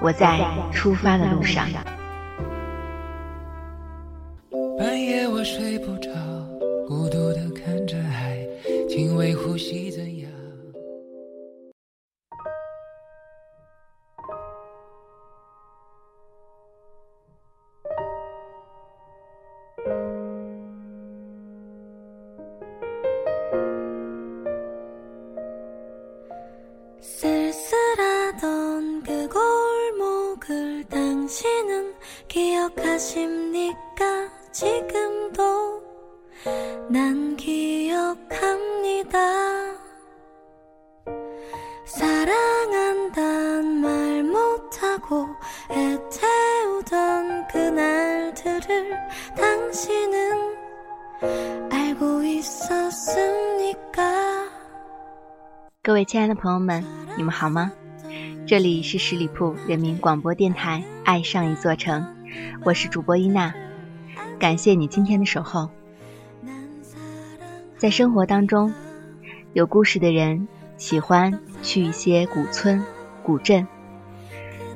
[0.00, 0.38] 我在
[0.72, 1.66] 出发的路上。
[4.78, 6.08] 半夜我睡不着，
[6.86, 8.38] 孤独的看着海，
[8.88, 9.90] 轻微呼吸
[36.90, 38.16] 怎样？
[55.82, 56.84] 各位亲爱的朋友们，
[57.16, 57.70] 你们好吗？
[58.46, 62.02] 这里是十里铺人民广播电台《爱上一座城》，
[62.64, 63.52] 我是主播伊娜，
[64.38, 65.68] 感谢你今天的守候。
[67.78, 68.74] 在生活当中，
[69.52, 72.84] 有故事的人喜欢去一些古村、
[73.22, 73.64] 古镇，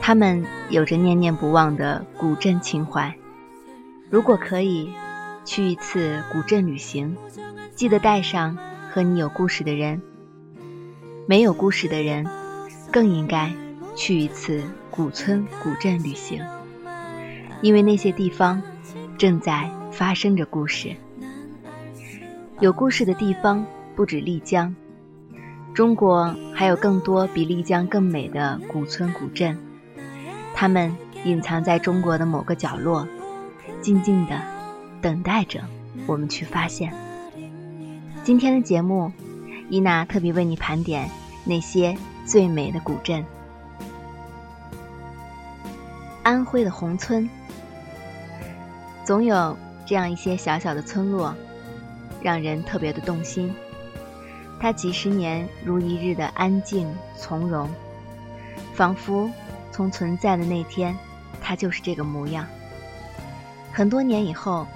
[0.00, 3.14] 他们有着念念不忘的古镇情怀。
[4.08, 4.90] 如果可以
[5.44, 7.14] 去一次古镇旅行，
[7.74, 8.56] 记得带上
[8.90, 10.00] 和你有故事的人。
[11.26, 12.26] 没有故事的人，
[12.90, 13.52] 更应该
[13.94, 16.42] 去一次古村古镇旅行，
[17.60, 18.62] 因为那些地方
[19.18, 20.96] 正在发生着故事。
[22.60, 24.74] 有故事的地方不止丽江，
[25.74, 29.58] 中国还有更多比丽江更美的古村古镇，
[30.54, 33.06] 它们隐藏在中国的某个角落，
[33.82, 34.40] 静静的
[35.02, 35.60] 等待着
[36.06, 36.92] 我们去发现。
[38.24, 39.12] 今天的节目。
[39.68, 41.10] 伊娜特别为你盘点
[41.44, 41.92] 那些
[42.24, 43.24] 最美的古镇。
[46.22, 47.28] 安徽的宏村，
[49.04, 51.34] 总有这样一些小小的村落，
[52.22, 53.54] 让人特别的动心。
[54.58, 57.68] 它几十年如一日的安静从容，
[58.74, 59.30] 仿佛
[59.70, 60.96] 从存在的那天，
[61.40, 62.46] 它就是这个模样。
[63.72, 64.66] 很多年以后，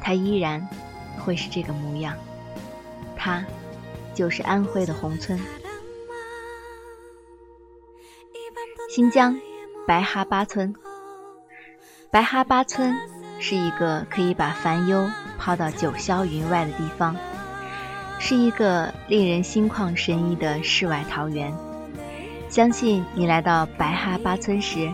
[0.00, 0.68] 它依然
[1.18, 2.16] 会是这个模样。
[3.16, 3.44] 它。
[4.14, 5.40] 就是安徽的宏村，
[8.90, 9.40] 新疆
[9.86, 10.74] 白哈巴村。
[12.10, 12.94] 白哈巴村
[13.40, 15.08] 是一个可以把烦忧
[15.42, 17.16] 抛到九霄云外的地方，
[18.20, 21.52] 是一个令人心旷神怡的世外桃源。
[22.48, 24.88] 相信你来到白哈巴村时，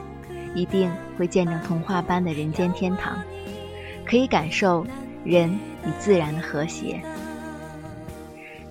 [0.54, 3.18] 一定会见证童话般的人间天堂，
[4.06, 4.86] 可以感受
[5.22, 5.50] 人
[5.84, 6.98] 与自然的和谐。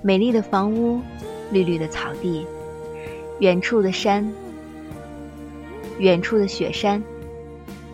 [0.02, 1.00] 美丽的房屋，
[1.52, 2.44] 绿绿的草地，
[3.40, 4.28] 远处的山，
[6.00, 7.04] 远处的雪山，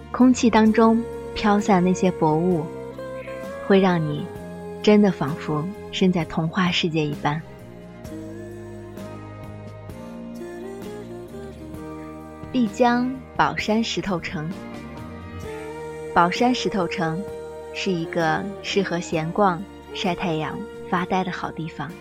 [0.10, 1.04] 空气当中
[1.36, 2.64] 飘散那些薄雾，
[3.68, 4.26] 会让你
[4.82, 7.42] 真的仿佛身在童话世界一般。
[12.52, 14.50] 丽江宝山石头城，
[16.14, 17.22] 宝山石头城
[17.74, 19.62] 是一个适合闲逛、
[19.94, 20.58] 晒太阳。
[20.90, 21.92] 发呆的好地方。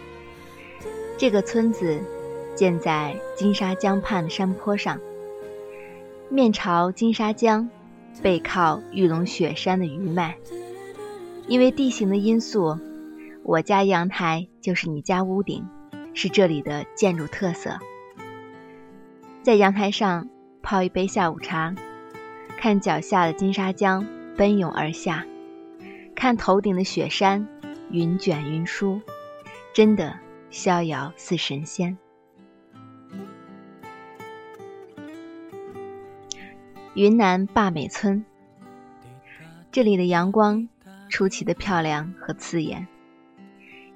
[1.16, 1.98] 这个村子
[2.54, 5.00] 建在金沙江畔的山坡上，
[6.28, 7.70] 面朝金沙江，
[8.20, 10.36] 背靠玉龙雪山的余脉。
[11.48, 12.78] 因为地形的因素，
[13.42, 15.66] 我家阳台就是你家屋顶，
[16.14, 17.78] 是这里的建筑特色。
[19.42, 20.28] 在阳台上
[20.62, 21.74] 泡一杯下午茶，
[22.56, 24.06] 看脚下的金沙江
[24.36, 25.26] 奔涌而下，
[26.14, 27.48] 看头顶的雪山。
[27.90, 29.02] 云卷云舒，
[29.74, 30.18] 真的
[30.48, 31.98] 逍遥似神仙。
[36.94, 38.24] 云南坝美村，
[39.70, 40.70] 这里的阳光
[41.12, 42.88] 出奇的漂亮和刺眼，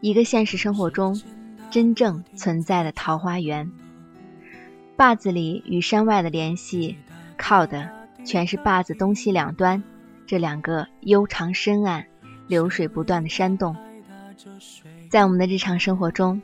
[0.03, 1.19] 一个现实生活中
[1.71, 3.73] 真正存在的桃花源。
[4.97, 6.95] 坝子里与山外的联系，
[7.39, 7.91] 靠的
[8.23, 9.83] 全是坝子东西两端
[10.27, 12.07] 这两个悠长深暗、
[12.49, 13.75] 流水不断的山洞。
[15.09, 16.43] 在我们的日常生活中，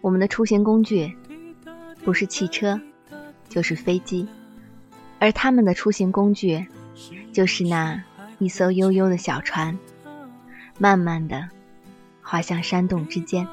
[0.00, 1.12] 我们的出行工具
[2.04, 2.80] 不是汽车，
[3.48, 4.28] 就是飞机。
[5.18, 6.64] 而他们的出行工具，
[7.32, 8.00] 就是那
[8.38, 9.78] 一艘悠悠的小船，
[10.78, 11.48] 慢慢的
[12.22, 13.46] 划向山洞之间。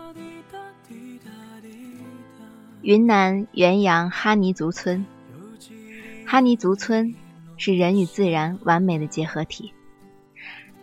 [2.81, 5.03] 云南元阳哈尼族村，
[6.25, 7.15] 哈尼族村
[7.57, 9.73] 是人与自然完美的结合体。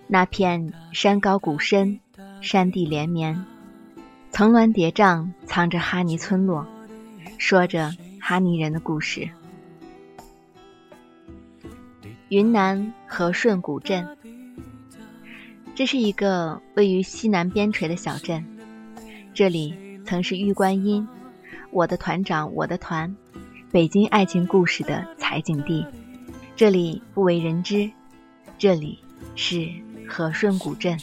[0.09, 2.01] 那片山高谷深，
[2.41, 3.45] 山地连绵，
[4.33, 6.67] 层峦叠嶂，藏着哈尼村落，
[7.39, 9.31] 说着哈尼人的故事。
[12.33, 14.09] 云南和顺古镇，
[15.75, 18.43] 这是一个位于西南边陲的小镇，
[19.35, 19.75] 这里
[20.07, 21.07] 曾是玉观音。
[21.71, 23.15] 我的团长，我的团，
[23.71, 25.87] 北京爱情故事的采景地，
[26.57, 27.91] 这里不为人知，
[28.57, 28.99] 这里
[29.35, 29.69] 是
[30.09, 30.99] 和顺古镇，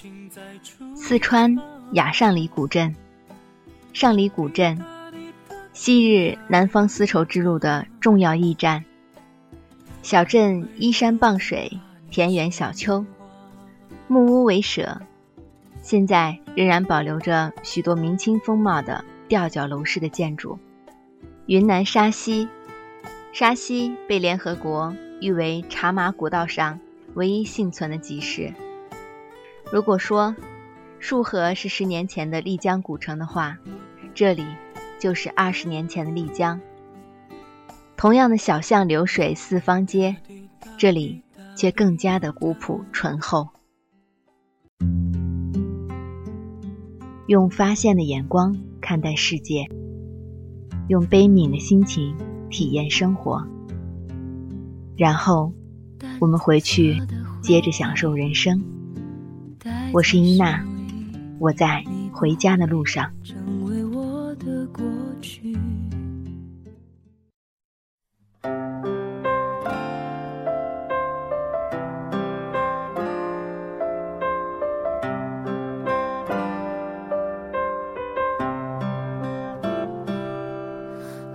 [0.95, 1.55] 四川
[1.91, 2.95] 雅上里古镇，
[3.93, 4.83] 上里古镇，
[5.73, 8.83] 昔日南方丝绸之路的重要驿站。
[10.01, 11.79] 小镇依山傍水，
[12.09, 13.05] 田园小丘，
[14.07, 15.01] 木屋为舍，
[15.81, 19.03] 现在仍然保留着许多明清风貌的。
[19.27, 20.57] 吊脚楼式的建筑，
[21.45, 22.49] 云南沙溪，
[23.31, 24.91] 沙溪被联合国
[25.21, 26.79] 誉为茶马古道上
[27.13, 28.51] 唯一幸存的集市。
[29.71, 30.35] 如果说
[30.97, 33.59] 束河是十年前的丽江古城的话，
[34.15, 34.43] 这里
[34.97, 36.59] 就是二十年前的丽江。
[37.99, 40.15] 同样的小巷流水四方街，
[40.77, 41.21] 这里
[41.53, 43.49] 却更加的古朴醇厚。
[47.27, 48.57] 用发现的眼光。
[48.79, 49.69] 看待世界，
[50.87, 52.15] 用悲悯的心情
[52.49, 53.45] 体验生活，
[54.95, 55.51] 然后
[56.21, 57.01] 我们回去
[57.41, 58.63] 接着享受人生。
[59.91, 60.65] 我是伊娜，
[61.37, 63.11] 我在回家的路上。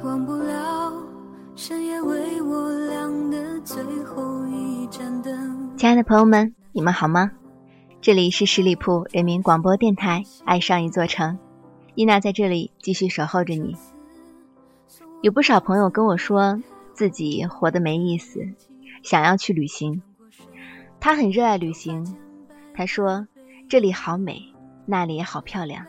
[0.05, 0.93] 忘不了
[1.57, 7.31] 深夜为我亮的最后一盏灯亲爱的朋友们，你们好吗？
[8.03, 11.39] 这里是十里铺人民广播电台，爱上一座城，
[11.95, 13.75] 伊娜在这里继续守候着你。
[15.23, 16.63] 有不少朋友跟我说
[16.93, 18.47] 自己活得没意思，
[19.03, 20.03] 想要去旅行。
[21.01, 22.15] 他很热爱旅行，
[22.75, 23.27] 他说
[23.71, 24.39] 这里好美，
[24.85, 25.87] 那里也好漂亮，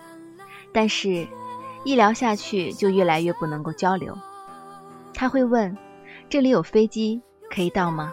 [0.71, 1.27] 但是，
[1.85, 4.17] 一聊下去就越来越不能够交流。
[5.13, 5.77] 他会问：
[6.27, 8.11] 这里有飞机可以到吗？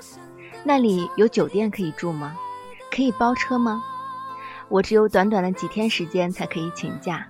[0.63, 2.37] 那里有酒店可以住吗？
[2.95, 3.83] 可以包车吗？
[4.69, 7.27] 我只有短短的几天时间才可以请假，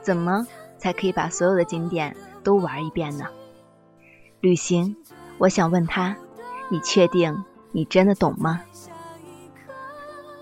[0.00, 0.46] 怎么
[0.78, 3.26] 才可以把所有的景点都玩一遍呢？
[4.40, 4.96] 旅行，
[5.38, 6.16] 我想问他：
[6.70, 8.62] 你确定你真的懂吗？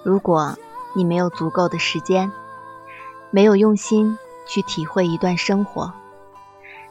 [0.04, 0.56] 如果
[0.94, 2.30] 你没有足够的时间，
[3.30, 4.16] 没有用心
[4.46, 5.92] 去体会一段生活，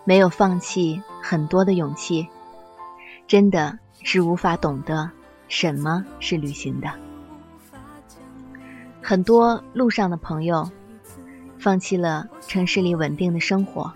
[0.03, 2.27] 没有放弃很多的勇气，
[3.27, 5.09] 真的是无法懂得。
[5.49, 6.89] 什么是旅行的？
[9.03, 10.67] 很多路上的朋友
[11.59, 13.93] 放弃了城市里稳定的生活，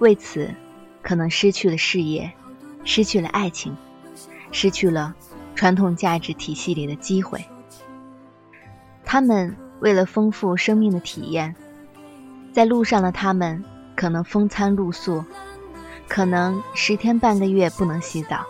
[0.00, 0.52] 为此
[1.00, 2.30] 可能失去了事业，
[2.84, 3.74] 失去了爱情，
[4.52, 5.14] 失去了
[5.54, 7.42] 传统价值体系里的机会。
[9.02, 11.54] 他们为了丰富生命的体验，
[12.52, 13.64] 在路上的他们
[13.96, 15.24] 可能风餐露宿，
[16.08, 18.44] 可能十天半个月不能洗澡，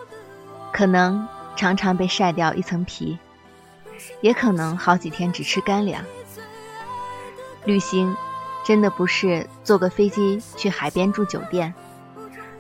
[0.73, 1.27] 可能。
[1.57, 3.19] 常常被晒掉一层皮，
[4.23, 6.03] 也可能好几天只吃干粮。
[7.67, 8.17] 旅行
[8.65, 11.75] 真的不是坐个飞机去海边住酒店，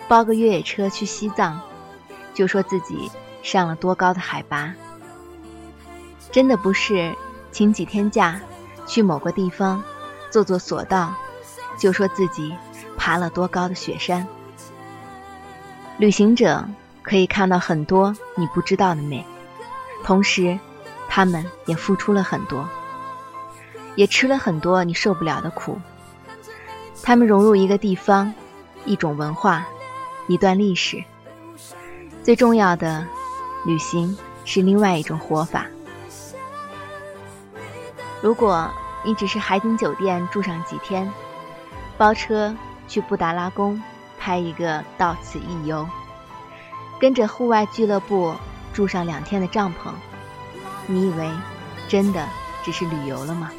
[0.06, 1.58] 包个越野车去西藏，
[2.34, 3.10] 就说自己
[3.42, 4.74] 上了多高的海拔。
[6.30, 7.14] 真的不是
[7.50, 8.38] 请几天假
[8.86, 9.82] 去某个地方
[10.30, 11.14] 坐坐索道，
[11.80, 12.54] 就说自己
[12.96, 14.24] 爬了多高的雪山。
[15.98, 16.64] 旅行者。
[17.02, 19.24] 可以看到很多你不知道的美，
[20.04, 20.56] 同时，
[21.08, 22.68] 他们也付出了很多，
[23.96, 25.80] 也吃了很多你受不了的苦。
[27.02, 28.32] 他们融入一个地方，
[28.84, 29.66] 一种文化，
[30.28, 31.02] 一段历史。
[32.22, 33.04] 最重要的，
[33.64, 35.66] 旅行是另外一种活法。
[38.20, 38.70] 如果
[39.02, 41.10] 你只是海景酒店住上几天，
[42.00, 42.56] 包车
[42.88, 43.78] 去布达拉宫
[44.18, 45.86] 拍一个到此一游。
[46.98, 48.34] 跟着户外俱乐部
[48.72, 49.90] 住上两天的帐篷，
[50.86, 51.30] 你以为
[51.88, 52.26] 真的
[52.62, 53.50] 只是旅游了吗？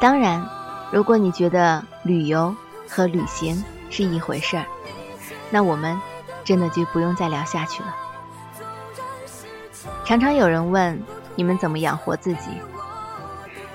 [0.00, 0.48] 当然，
[0.92, 2.54] 如果你觉得旅游
[2.88, 4.66] 和旅行是一回事儿，
[5.50, 6.00] 那我们
[6.44, 7.92] 真的就不用再聊下去了。
[10.04, 11.02] 常常有人问
[11.34, 12.50] 你们怎么养活自己，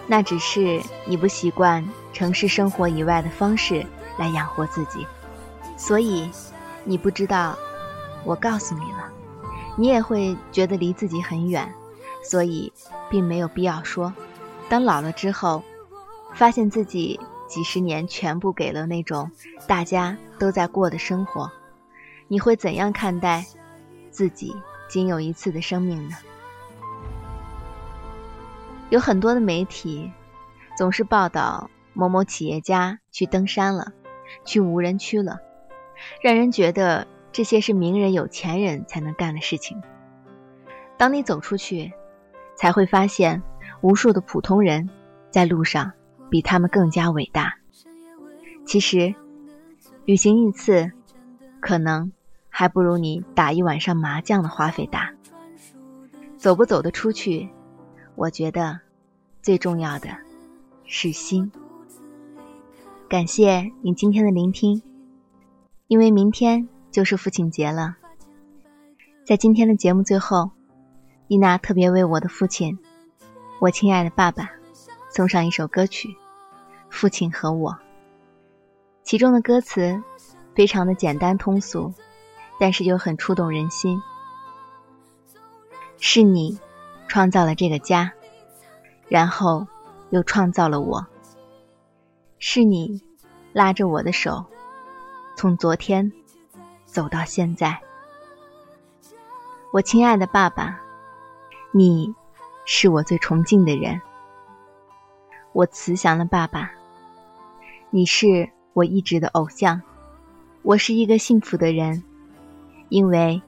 [0.07, 1.85] 那只是你不习惯
[2.21, 3.83] 城市生活以外的方式
[4.15, 5.07] 来养活自己，
[5.75, 6.29] 所以
[6.83, 7.57] 你不知道。
[8.23, 9.11] 我告诉你了，
[9.75, 11.73] 你也会觉得离自己很远，
[12.23, 12.71] 所以
[13.09, 14.13] 并没有必要说。
[14.69, 15.63] 当老了之后，
[16.35, 19.31] 发现自己几十年全部给了那种
[19.67, 21.51] 大家都在过的生活，
[22.27, 23.43] 你会怎样看待
[24.11, 24.55] 自己
[24.87, 26.15] 仅有一次的生命呢？
[28.91, 30.11] 有很多的媒体
[30.77, 33.93] 总是报道某某企业家去登山了，
[34.45, 35.39] 去无人区了，
[36.21, 37.07] 让人觉得。
[37.33, 39.81] 这些是名人、有钱人才能干的事情。
[40.97, 41.93] 当你走出去，
[42.57, 43.41] 才会发现
[43.79, 44.89] 无数的普通人
[45.29, 45.93] 在路上
[46.29, 47.55] 比他们更加伟大。
[48.65, 49.15] 其实，
[50.03, 50.91] 旅行一次，
[51.61, 52.11] 可能
[52.49, 55.13] 还不如你打一晚上麻将的花费大。
[56.35, 57.49] 走不走得出去，
[58.15, 58.77] 我觉得
[59.41, 60.09] 最重要的
[60.83, 61.49] 是心。
[63.11, 64.81] 感谢你今天的聆听，
[65.87, 66.69] 因为明天。
[66.91, 67.97] 就是父亲节了，
[69.25, 70.51] 在今天的节目最后，
[71.27, 72.79] 伊娜特别为我的父亲，
[73.59, 74.49] 我亲爱的爸爸，
[75.09, 76.07] 送上一首歌曲
[76.89, 77.71] 《父亲和我》。
[79.03, 80.01] 其中的歌词
[80.53, 81.93] 非常的简单通俗，
[82.59, 84.01] 但是又很触动人心。
[85.97, 86.57] 是你
[87.09, 88.11] 创造了这个家，
[89.09, 89.67] 然后
[90.11, 91.05] 又创造了我。
[92.43, 92.99] 是你
[93.53, 94.43] 拉着我的手，
[95.37, 96.11] 从昨天。
[96.87, 97.79] 走到现在，
[99.71, 100.81] 我亲爱的爸爸，
[101.71, 102.13] 你
[102.65, 104.01] 是我最崇敬的人。
[105.53, 106.71] 我慈祥的爸爸，
[107.91, 109.79] 你是我一直的偶像。
[110.63, 112.03] 我是一个幸福的人，
[112.89, 113.39] 因为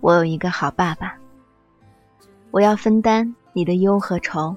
[0.00, 1.16] 我有一个好爸爸。
[2.50, 4.54] 我要分担你的忧和愁，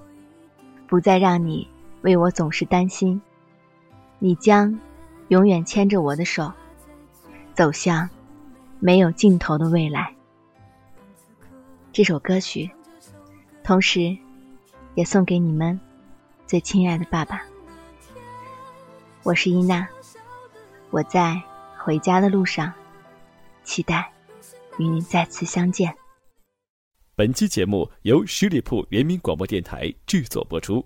[0.85, 1.67] 不再让你
[2.01, 3.19] 为我总是担心。
[4.19, 4.79] 你将
[5.27, 6.51] 永远牵着我的手，
[7.53, 8.09] 走向。
[8.77, 10.13] 没有尽头的未来。
[11.91, 12.69] 这首歌曲，
[13.63, 14.15] 同时
[14.93, 15.79] 也送给你们
[16.45, 17.41] 最亲爱的爸爸。
[19.23, 19.87] 我是伊娜，
[20.91, 21.41] 我在
[21.77, 22.71] 回家的路上，
[23.63, 24.11] 期待
[24.77, 25.95] 与你再次相见。
[27.15, 30.85] 本期节目由十里铺人民广播电台制作播出。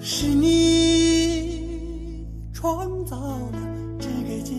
[0.00, 3.58] 是你创造了
[3.98, 4.52] 这个家，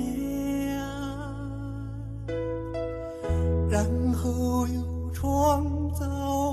[3.69, 6.48] 然后又创造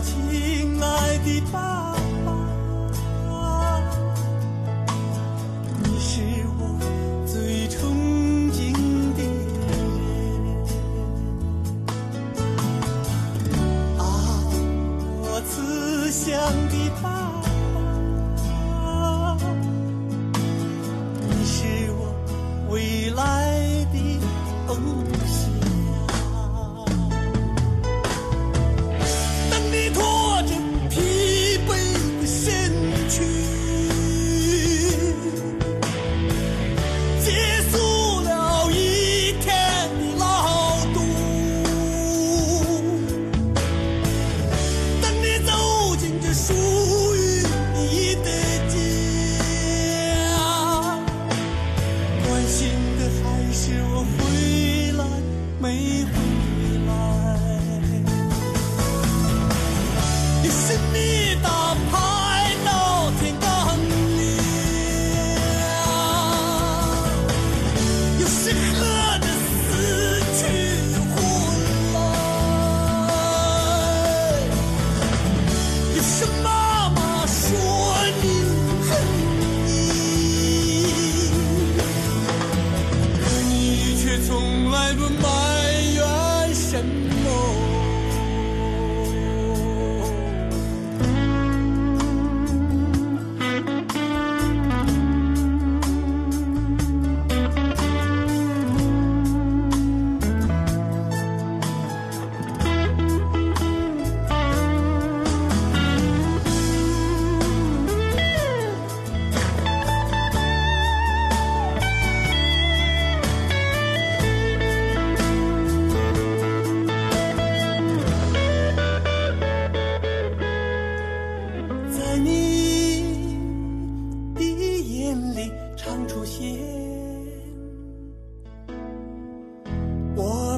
[0.00, 1.87] 亲爱的爸。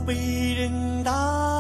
[0.01, 1.60] 被人打